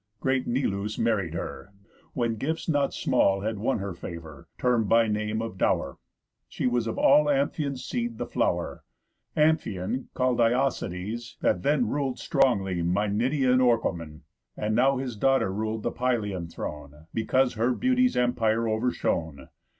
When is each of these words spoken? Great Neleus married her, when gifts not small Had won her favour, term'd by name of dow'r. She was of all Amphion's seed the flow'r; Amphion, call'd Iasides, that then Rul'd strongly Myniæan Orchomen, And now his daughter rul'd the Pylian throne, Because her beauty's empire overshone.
Great 0.19 0.47
Neleus 0.47 0.97
married 0.97 1.35
her, 1.35 1.71
when 2.13 2.33
gifts 2.35 2.67
not 2.67 2.91
small 2.91 3.41
Had 3.41 3.59
won 3.59 3.77
her 3.77 3.93
favour, 3.93 4.47
term'd 4.57 4.89
by 4.89 5.07
name 5.07 5.43
of 5.43 5.59
dow'r. 5.59 5.99
She 6.49 6.65
was 6.65 6.87
of 6.87 6.97
all 6.97 7.25
Amphion's 7.29 7.85
seed 7.85 8.17
the 8.17 8.25
flow'r; 8.25 8.79
Amphion, 9.37 10.07
call'd 10.15 10.39
Iasides, 10.39 11.37
that 11.41 11.61
then 11.61 11.87
Rul'd 11.87 12.17
strongly 12.17 12.81
Myniæan 12.81 13.59
Orchomen, 13.61 14.21
And 14.57 14.73
now 14.75 14.97
his 14.97 15.15
daughter 15.15 15.53
rul'd 15.53 15.83
the 15.83 15.91
Pylian 15.91 16.51
throne, 16.51 17.05
Because 17.13 17.53
her 17.53 17.71
beauty's 17.71 18.17
empire 18.17 18.67
overshone. 18.67 19.49